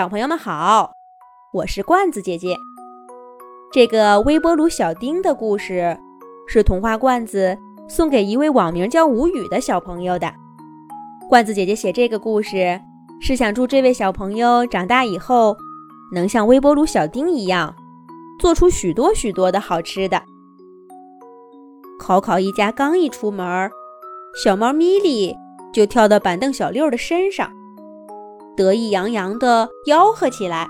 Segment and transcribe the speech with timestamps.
[0.00, 0.92] 小朋友们好，
[1.52, 2.56] 我是罐子姐姐。
[3.70, 5.94] 这个微波炉小丁的故事
[6.48, 10.32] 是童话罐子送给一位网名叫无语的小朋友的。
[11.28, 12.80] 罐子姐姐写这个故事
[13.20, 15.54] 是想祝这位小朋友长大以后
[16.14, 17.76] 能像微波炉小丁一样，
[18.40, 20.22] 做出许多许多的好吃的。
[21.98, 23.70] 考考一家刚一出门，
[24.42, 25.36] 小猫咪莉
[25.74, 27.52] 就跳到板凳小六的身上。
[28.56, 30.68] 得意洋洋地吆喝起来：“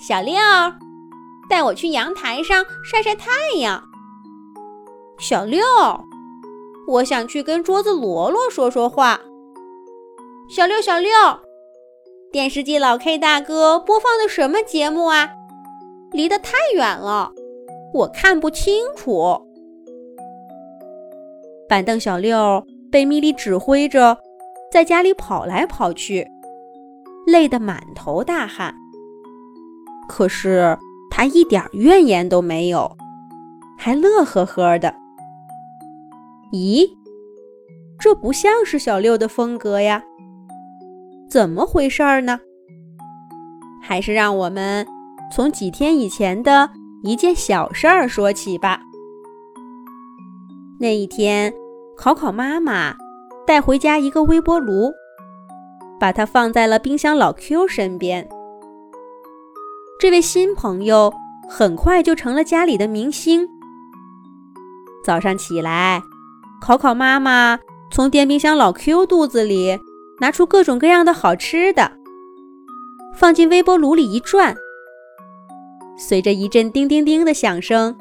[0.00, 0.34] 小六，
[1.50, 3.82] 带我去阳台上晒晒太阳。
[5.18, 5.60] ”“小六，
[6.88, 9.20] 我想去跟桌子罗罗说说话。
[10.48, 11.10] ”“小六，小六，
[12.30, 15.28] 电视机老 K 大哥播放的什么节目啊？
[16.12, 17.32] 离得太远了，
[17.92, 19.40] 我看不清楚。”
[21.68, 24.18] 板凳小六被米莉指挥着。
[24.72, 26.26] 在家里跑来跑去，
[27.26, 28.74] 累得满头大汗。
[30.08, 30.78] 可是
[31.10, 32.96] 他一点怨言都没有，
[33.76, 34.94] 还乐呵呵的。
[36.52, 36.88] 咦，
[37.98, 40.02] 这不像是小六的风格呀？
[41.28, 42.40] 怎么回事儿呢？
[43.82, 44.86] 还是让我们
[45.30, 46.70] 从几天以前的
[47.02, 48.80] 一件小事儿说起吧。
[50.80, 51.52] 那一天，
[51.94, 53.01] 考考妈妈。
[53.46, 54.92] 带回家一个微波炉，
[55.98, 58.28] 把它放在了冰箱老 Q 身边。
[59.98, 61.12] 这位新朋友
[61.48, 63.46] 很快就成了家里的明星。
[65.04, 66.02] 早上起来，
[66.60, 67.58] 考考妈妈
[67.90, 69.78] 从电冰箱老 Q 肚子里
[70.20, 71.92] 拿出各种各样的好吃的，
[73.14, 74.54] 放进微波炉里一转，
[75.96, 77.96] 随着一阵叮叮叮的响声，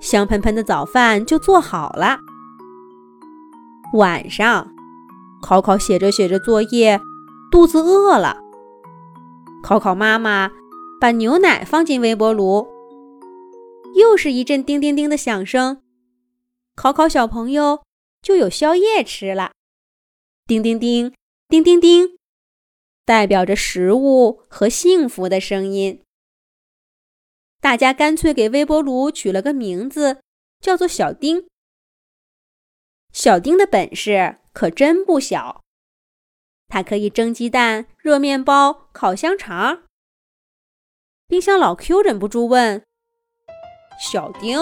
[0.00, 2.18] 香喷喷的早饭就做好了。
[3.94, 4.70] 晚上，
[5.40, 7.00] 考考写着写着作业，
[7.50, 8.36] 肚子饿了。
[9.62, 10.50] 考考妈妈
[11.00, 12.68] 把牛奶放进微波炉，
[13.94, 15.80] 又是一阵叮叮叮的响声，
[16.74, 17.82] 考考小朋友
[18.20, 19.52] 就有宵夜吃了。
[20.46, 21.14] 叮叮叮，
[21.48, 22.10] 叮叮叮，
[23.06, 26.02] 代表着食物和幸福的声音。
[27.62, 30.18] 大家干脆给微波炉取了个名字，
[30.60, 31.46] 叫做小丁。
[33.20, 35.62] 小丁的本事可真不小，
[36.68, 39.80] 他可以蒸鸡蛋、热面包、烤香肠。
[41.26, 42.84] 冰箱老 Q 忍不住问
[43.98, 44.56] ：“小丁，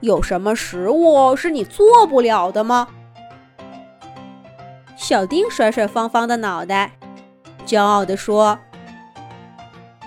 [0.00, 2.88] 有什么食物是你做不了的吗？”
[4.96, 6.98] 小丁甩甩方方的脑袋，
[7.66, 8.58] 骄傲地说：“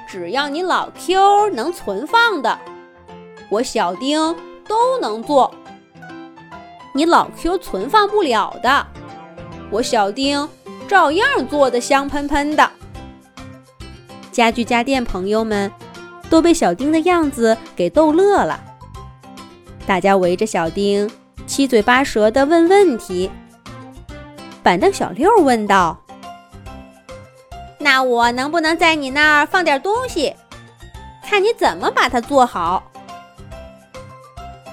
[0.09, 2.57] 只要你老 Q 能存放的，
[3.51, 4.35] 我小丁
[4.67, 5.53] 都能做。”
[6.93, 8.85] 你老 Q 存放不了的，
[9.69, 10.47] 我小丁
[10.87, 12.69] 照样做的香喷喷的。
[14.31, 15.71] 家具家电朋友们
[16.29, 18.61] 都被小丁的样子给逗乐了，
[19.85, 21.09] 大家围着小丁
[21.45, 23.31] 七嘴八舌的问问题。
[24.61, 25.97] 板凳小六问道
[27.79, 30.35] ：“那我能不能在你那儿放点东西，
[31.23, 32.83] 看你怎么把它做好？”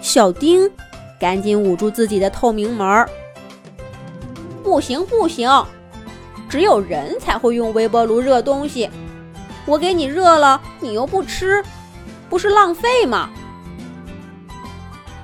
[0.02, 0.68] 小丁。
[1.18, 3.08] 赶紧捂住自己的透明门儿！
[4.62, 5.50] 不行不行，
[6.48, 8.88] 只有人才会用微波炉热东西。
[9.66, 11.62] 我给你热了，你又不吃，
[12.28, 13.30] 不是浪费吗？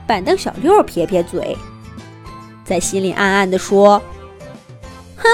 [0.07, 1.57] 板凳小六撇撇嘴，
[2.65, 4.03] 在心里暗暗地说
[5.17, 5.29] ：“哼，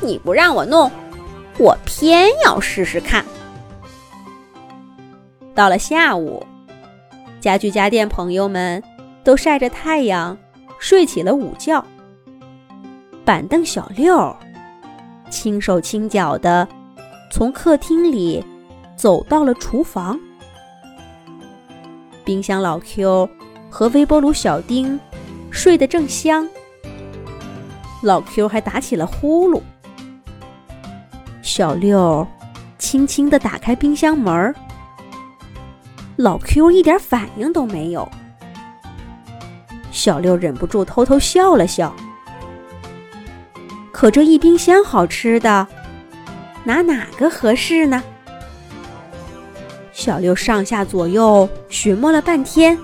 [0.00, 0.90] 你不让我弄，
[1.58, 3.24] 我偏要试试看。”
[5.54, 6.46] 到了下午，
[7.40, 8.82] 家具家电朋友们。
[9.26, 10.38] 都晒着太阳，
[10.78, 11.84] 睡起了午觉。
[13.24, 14.36] 板凳小六
[15.28, 16.68] 轻手轻脚地
[17.32, 18.44] 从客厅里
[18.94, 20.16] 走到了厨房。
[22.24, 23.28] 冰箱老 Q
[23.68, 24.96] 和微波炉小丁
[25.50, 26.48] 睡得正香，
[28.04, 29.60] 老 Q 还打起了呼噜。
[31.42, 32.24] 小六
[32.78, 34.54] 轻轻地打开冰箱门，
[36.14, 38.08] 老 Q 一点反应都没有。
[39.96, 41.96] 小六忍不住偷偷笑了笑，
[43.90, 45.66] 可这一冰箱好吃的，
[46.64, 48.04] 拿哪个合适呢？
[49.92, 52.78] 小六上下左右寻摸了半天，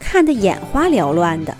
[0.00, 1.56] 看得眼花缭乱的。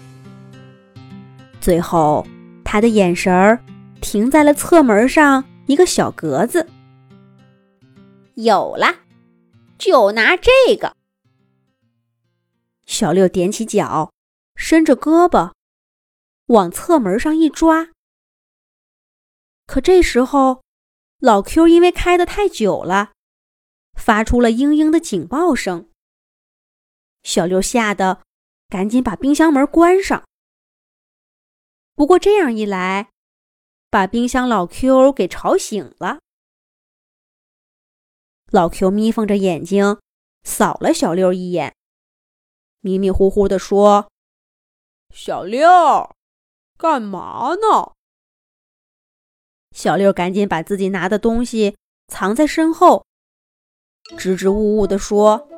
[1.61, 2.27] 最后，
[2.65, 3.57] 他的眼神儿
[4.01, 6.67] 停在了侧门上一个小格子。
[8.35, 8.97] 有了，
[9.79, 10.97] 就拿这个。
[12.85, 14.11] 小六踮起脚。
[14.55, 15.53] 伸着胳膊，
[16.47, 17.91] 往侧门上一抓，
[19.67, 20.63] 可这时候，
[21.19, 23.13] 老 Q 因为开的太久了，
[23.95, 25.91] 发出了嘤嘤的警报声。
[27.23, 28.23] 小六吓得
[28.69, 30.25] 赶紧把冰箱门关上。
[31.95, 33.11] 不过这样一来，
[33.91, 36.21] 把冰箱老 Q 给吵醒了。
[38.51, 40.01] 老 Q 眯缝着眼睛，
[40.43, 41.77] 扫了小六一眼，
[42.81, 44.10] 迷迷糊糊地说
[45.13, 45.69] ：“小六，
[46.79, 47.93] 干嘛呢？”
[49.75, 51.77] 小六赶紧把自己拿的东西
[52.09, 53.07] 藏在身后，
[54.19, 55.49] 支支吾吾地说：“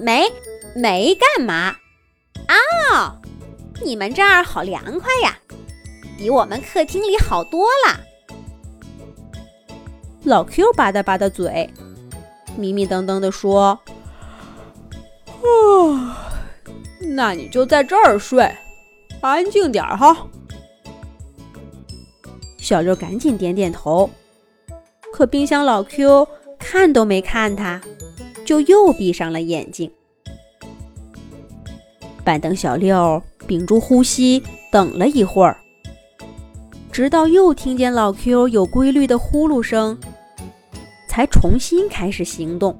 [0.00, 0.30] 没，
[0.76, 1.76] 没干嘛。
[2.46, 3.20] 啊，
[3.82, 5.38] 你们这儿好凉快呀，
[6.16, 8.00] 比我们客厅里好多了。”
[10.24, 11.68] 老 Q 吧嗒吧嗒嘴，
[12.56, 13.80] 迷迷瞪瞪地说
[15.42, 16.14] ：“哦，
[17.14, 18.50] 那你就在这儿睡，
[19.20, 20.26] 安静点儿哈。”
[22.58, 24.10] 小六赶紧点点头，
[25.12, 26.28] 可冰箱老 Q
[26.58, 27.80] 看都没看他，
[28.44, 29.90] 就又闭上了眼睛。
[32.24, 35.56] 板凳小六屏住呼吸，等了一会儿，
[36.92, 39.98] 直到又听见老 Q 有规律的呼噜声，
[41.08, 42.78] 才重新开始行动。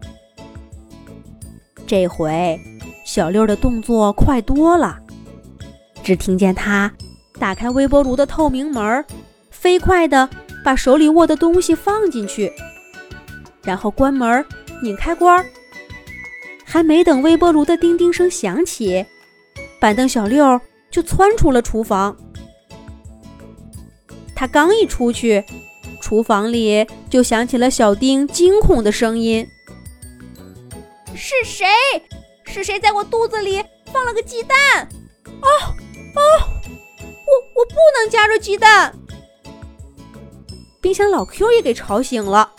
[1.86, 2.60] 这回
[3.08, 4.98] 小六的动作快多了，
[6.04, 6.92] 只听见他
[7.38, 9.02] 打开微波炉的透明门。
[9.50, 10.28] 飞快地
[10.62, 12.52] 把手里握的东西放进去，
[13.62, 14.44] 然后关门，
[14.82, 15.42] 拧开关。
[16.66, 19.02] 还没等微波炉的叮叮声响起，
[19.80, 20.60] 板凳小六
[20.90, 22.14] 就窜出了厨房。
[24.36, 25.42] 他刚一出去，
[26.02, 29.48] 厨房里就响起了小丁惊恐的声音
[31.16, 31.66] ：“是谁？
[32.50, 33.62] 是谁在我肚子里
[33.92, 34.58] 放了个鸡蛋？
[34.80, 35.48] 啊
[36.14, 36.20] 啊！
[37.26, 38.94] 我我不能加入鸡蛋！”
[40.80, 42.52] 冰箱老 Q 也给吵醒了，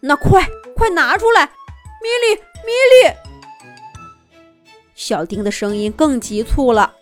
[0.00, 2.34] 那快快拿出来，米莉
[2.64, 2.72] 米
[3.04, 3.12] 莉！
[4.94, 6.94] 小丁的声音更急促了，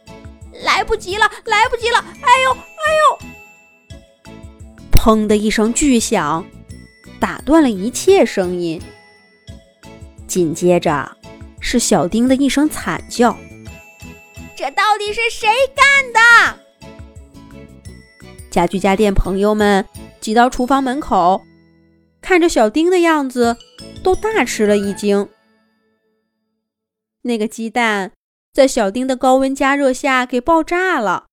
[0.65, 2.05] 来不及了，来不及了！
[2.23, 4.33] 哎呦哎呦！
[4.91, 6.45] 砰的一声巨响，
[7.21, 8.83] 打断了一切声音。
[10.27, 11.17] 紧接着
[11.65, 13.37] 是小丁的一声惨叫
[14.55, 16.61] ：“这到底是谁干的？”
[18.53, 19.85] 家具家电朋友们。
[20.21, 21.45] 挤到厨房门口，
[22.23, 23.59] 看着小丁的样子，
[24.03, 25.29] 都大吃了一惊。
[27.21, 28.13] 那个鸡蛋
[28.51, 31.27] 在小丁的高温加热下给爆炸了，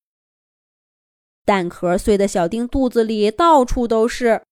[1.45, 4.43] 蛋壳碎的小丁肚子里到处都是，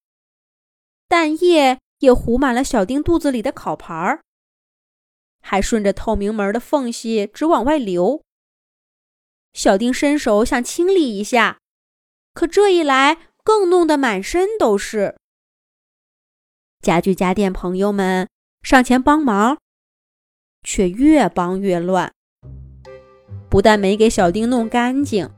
[1.09, 4.21] 蛋液也糊满了小丁肚子里的烤盘儿，
[5.49, 8.21] 还顺着透明门的缝隙直往外流。
[9.53, 11.57] 小丁伸手想清理一下，
[12.35, 13.17] 可这一来。
[13.41, 15.15] 更弄得满身都是。
[16.83, 18.29] 家具家电朋友们
[18.61, 19.57] 上前帮忙，
[20.61, 22.13] 却越帮越乱。
[23.49, 25.31] 不但没给小丁弄干净，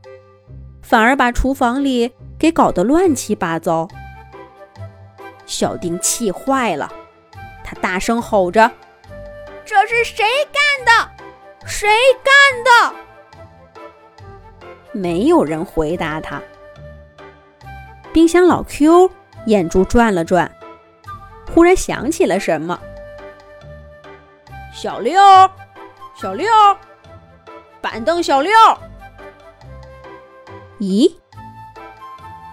[0.82, 3.88] 反而把厨房里给搞得乱七八糟。
[5.46, 6.92] 小丁气坏了，
[7.64, 8.70] 他大声吼着
[9.72, 10.92] ：“这是谁干的？
[11.66, 11.88] 谁
[12.26, 12.34] 干
[12.66, 12.94] 的？”
[14.92, 16.42] 没有人回答他。
[18.12, 19.10] 冰箱老 Q
[19.46, 20.52] 眼珠转了转，
[21.54, 22.78] 忽然想起了什么。
[24.74, 25.22] 小六，
[26.16, 26.50] 小六，
[27.80, 28.52] 板凳小六。
[30.82, 31.16] 咦，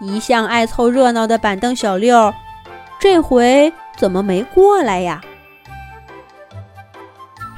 [0.00, 2.32] 一向爱凑热闹的板凳小六，
[3.00, 5.20] 这回怎么没过来呀？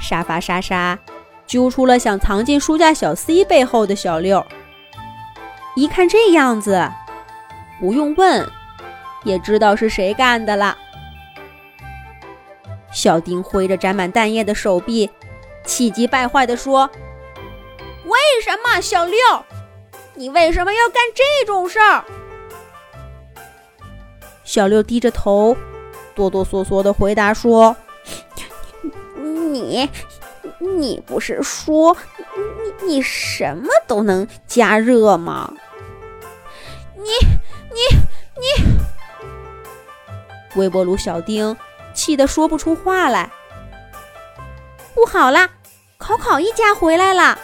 [0.01, 0.99] 沙发沙沙
[1.47, 4.45] 揪出了想藏进书架小 C 背后的小六，
[5.77, 6.91] 一看这样子。
[7.79, 8.47] 不用问，
[9.25, 10.77] 也知道是谁干的了。
[12.93, 15.11] 小丁挥着沾满蛋液的手臂，
[15.65, 16.91] 气急败坏地说
[18.05, 19.17] ：“为什么，小六？
[20.15, 22.05] 你为什么要干这种事儿？”
[24.45, 25.57] 小六低着头，
[26.15, 27.75] 哆哆嗦嗦地回答说
[29.55, 29.91] ：“你，
[30.59, 31.97] 你不是说
[32.81, 35.53] 你你什么都能加热吗？
[36.97, 37.05] 你。”
[37.73, 37.79] 你
[38.35, 38.65] 你，
[40.57, 41.57] 微波炉小丁
[41.95, 43.31] 气得说不出话来。
[44.93, 45.49] 不好啦，
[45.97, 47.39] 考考一家回来了。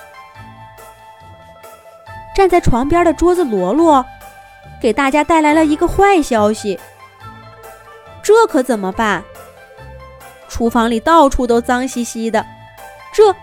[2.34, 4.04] 站在床边的桌子罗罗，
[4.82, 6.80] 给大家带来了一个坏消息。
[8.20, 9.22] 这可怎么办？
[10.56, 12.46] 厨房里到处都脏兮兮的，
[13.12, 13.36] 这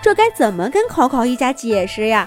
[0.00, 2.26] 这该怎么跟考考一家解释呀？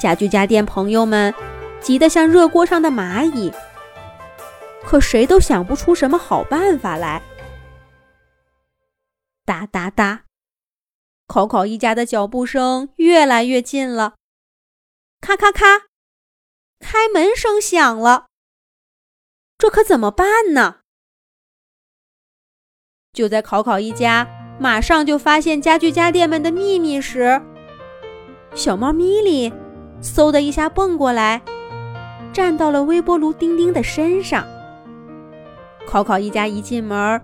[0.00, 1.32] 家具家电朋友们。
[1.80, 3.52] 急得像热锅上的蚂蚁，
[4.84, 7.20] 可谁都想不出什么好办法来。
[9.44, 10.22] 哒哒哒，
[11.28, 14.14] 考考一家的脚步声越来越近了。
[15.20, 15.82] 咔咔咔，
[16.80, 18.28] 开门声响了。
[19.58, 20.83] 这可怎么办呢？
[23.14, 24.26] 就在考考一家
[24.58, 27.40] 马上就发现家具家电们的秘密时，
[28.54, 29.52] 小猫咪咪
[30.02, 31.40] 嗖的一下蹦过来，
[32.32, 34.44] 站到了微波炉丁丁的身上。
[35.86, 37.20] 考考一家一进门，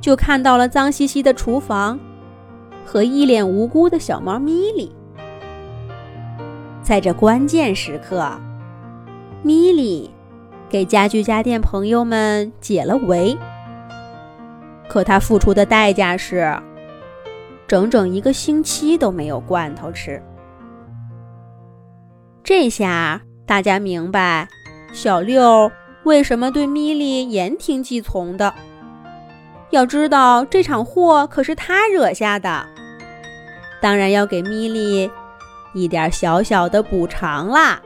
[0.00, 1.98] 就看到了脏兮兮的厨房
[2.84, 4.90] 和一脸无辜的小猫咪咪。
[6.82, 8.30] 在这关键时刻，
[9.42, 10.10] 咪咪
[10.68, 13.36] 给家具家电朋友们解了围。
[14.96, 16.58] 可他付出的代价是，
[17.68, 20.22] 整整一个星期都没有罐头吃。
[22.42, 24.48] 这下大家明白
[24.94, 25.70] 小六
[26.04, 28.54] 为什么对米莉言听计从的。
[29.68, 32.64] 要知道，这场祸可是他惹下的，
[33.82, 35.10] 当然要给米莉
[35.74, 37.82] 一点小小的补偿啦。